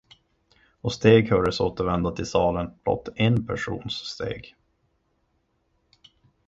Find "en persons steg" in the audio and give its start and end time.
3.15-4.55